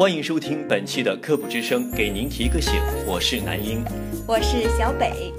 [0.00, 2.72] 欢迎收听本期的科普之声，给您提个醒，
[3.06, 3.84] 我是南英，
[4.26, 5.30] 我是小北。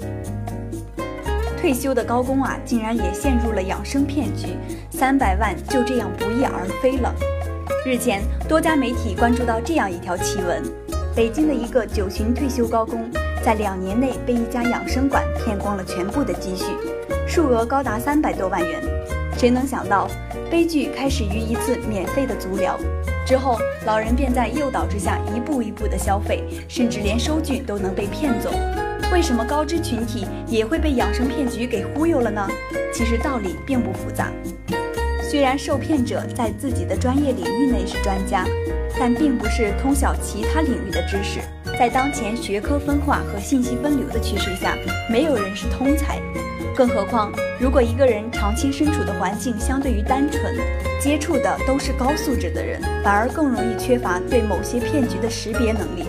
[1.60, 4.50] 退休的高工啊，竟然也陷入了养生骗局，
[4.88, 7.12] 三百万就这样不翼而飞了。
[7.84, 10.62] 日前，多家媒体关注到这样一条奇闻：
[11.12, 13.10] 北京的一个九旬退休高工，
[13.44, 16.66] 在两年内被一家养生馆骗光了全部的积蓄，
[17.26, 18.80] 数额高达三百多万元。
[19.36, 20.06] 谁能想到，
[20.52, 22.78] 悲剧开始于一次免费的足疗。
[23.26, 23.56] 之后，
[23.86, 28.52] 老人便在诱导之下一步一步的消费，甚至连收据都能被骗走。
[29.10, 32.46] 为什么高知群体也会被养生骗局给忽悠了呢？
[32.92, 34.30] 其实道理并不复杂。
[35.22, 38.44] 虽然受骗者在自己的专业领域内是专家，
[39.00, 41.40] 但并不是通晓其他领域的知识。
[41.78, 44.76] 在当前学科分化和信息分流的趋势下，
[45.10, 46.20] 没有人是通才。
[46.74, 50.56] 更何况，如果一个人长期身处的环境相对于单纯，
[50.98, 56.06] 接触的都是高素质的人，反而更容易缺乏对某些骗局的识别能力。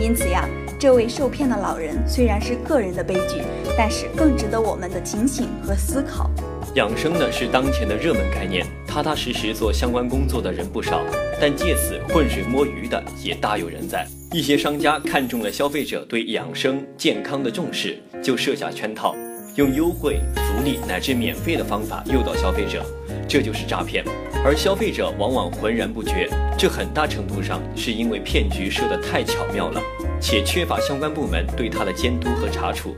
[0.00, 0.48] 因此呀，
[0.78, 3.42] 这位受骗的老人虽然是个人的悲剧，
[3.76, 6.30] 但是更值得我们的警醒和思考。
[6.74, 11.00] 养生呢是当前的热门概念，踏踏实实做相关工作的人不少，
[11.40, 14.06] 但借此浑水摸鱼的也大有人在。
[14.32, 19.14] 一些商家看中了消费者对养生健康的重视，就设下圈套。
[19.56, 22.84] 用优惠、福利乃至免费的方法诱导消费者，
[23.28, 24.04] 这就是诈骗。
[24.44, 29.80] 而消费者往往浑然不觉，这很大程度上是因为骗局设得太巧妙了，
[30.20, 32.96] 且缺乏相关部门对它的监督和查处。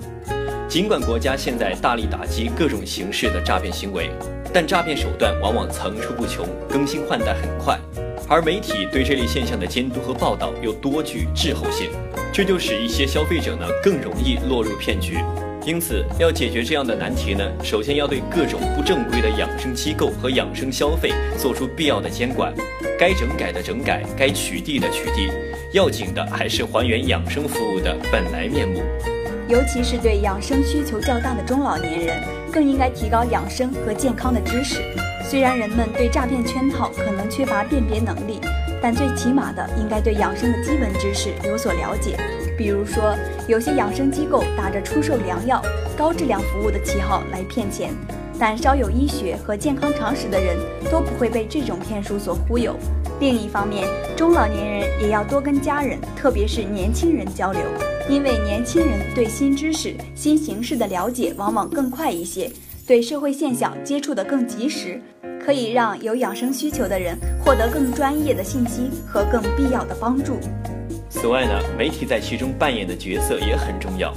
[0.67, 4.11] 尽管国家现在大力打击各种形式的诈骗行为，
[4.51, 7.79] 但诈骗手段往往层出不穷，更新换代很快，
[8.27, 11.91] 而媒体对这类现象的监督和报道又多具滞后性，
[12.33, 15.19] 这就使一些消费者呢更容易落入骗局。
[15.67, 22.55] 因此，要解决这样的难题呢，首先要对各种不正规的养生机构和养生消费做出必要的监管，
[22.97, 25.29] 该整改的整改，该取缔的取缔，
[25.73, 28.81] 要紧的还是还原养生服务的本来面目。
[29.49, 32.23] 尤其是对养生需求较大的中老年人，
[32.53, 34.81] 更应该提高养生和健康的知识。
[35.29, 38.39] 虽然人们对诈骗圈套可能缺乏辨别能力，
[38.81, 42.17] 但最起码的应该对养生的基本知识有所了解。
[42.57, 43.15] 比如说，
[43.47, 45.63] 有些养生机构打着出售良药、
[45.97, 47.91] 高质量服务的旗号来骗钱，
[48.39, 50.57] 但稍有医学和健康常识的人
[50.91, 52.75] 都不会被这种骗术所忽悠。
[53.21, 57.61] 另一方面，中老年人也要多跟家人，特别是年轻人交流，
[58.09, 62.51] 因为年轻人对新知识、新形势的了解往往更快一些，
[62.87, 65.01] 对社会现象接触的更及时，
[65.45, 70.39] 可以让有养生需求的人获得更专业的信息和更必要的帮助。
[71.19, 74.13] 此外呢，媒体在其中扮演的角色也很重要。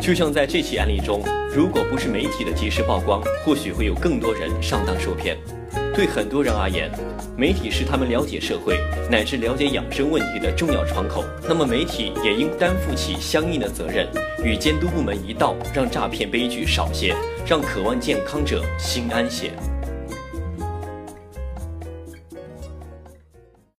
[0.00, 1.20] 就像在这起案例中，
[1.52, 5.36] 如果不是媒体的及时曝光，或许会有更多人上当受骗。
[5.92, 6.88] 对很多人而言，
[7.36, 8.78] 媒体是他们了解社会
[9.10, 11.24] 乃至了解养生问题的重要窗口。
[11.48, 14.08] 那么，媒体也应担负起相应的责任，
[14.44, 19.50] 与监督部门一道，让诈骗悲剧少些，让渴望健康者心安些。